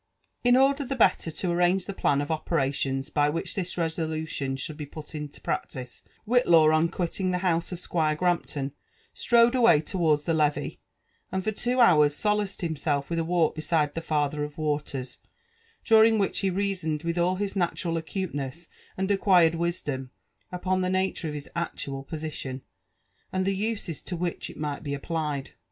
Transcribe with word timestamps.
In 0.43 0.57
order 0.57 0.83
the 0.83 0.95
better 0.95 1.29
to 1.29 1.51
arrange 1.51 1.85
the 1.85 1.93
plan 1.93 2.21
of 2.21 2.29
op6rtion9 2.29 3.13
by 3.13 3.29
which 3.29 3.53
Ibia 3.55 3.77
resolution 3.77 4.55
should 4.57 4.75
be, 4.75 4.87
put 4.87 5.13
in 5.13 5.29
practipo, 5.29 6.01
Whitlaw 6.27 6.73
on 6.73 6.89
quitting 6.89 7.29
the 7.29 7.37
house 7.45 7.71
of 7.71 7.79
Squire 7.79 8.15
Grampton 8.15 8.71
strode 9.13 9.53
away 9.53 9.79
towards 9.79 10.23
the 10.23 10.33
Levee; 10.33 10.79
and 11.31 11.43
for 11.43 11.51
two 11.51 11.79
hours 11.79 12.15
solaced 12.15 12.61
himself 12.61 13.11
with 13.11 13.19
a 13.19 13.23
walk* 13.23 13.53
beside 13.53 13.93
the 13.93 14.01
father 14.01 14.43
of 14.43 14.57
waters, 14.57 15.19
during 15.85 16.17
whiob 16.17 16.35
he 16.35 16.49
reasoned 16.49 17.03
with 17.03 17.19
all 17.19 17.35
his 17.35 17.55
natural 17.55 17.93
aculeness, 17.95 18.67
and 18.97 19.11
acquired 19.11 19.53
wisdom, 19.53 20.09
upon 20.51 20.81
the 20.81 20.89
nature 20.89 21.27
of 21.27 21.35
his 21.35 21.47
actual 21.55 22.01
position, 22.01 22.63
and 23.31 23.45
the 23.45 23.55
uses 23.55 24.01
to 24.01 24.17
which 24.17 24.49
it 24.49 24.57
might 24.57 24.81
be 24.81 24.95
ap|)iied. 24.95 25.51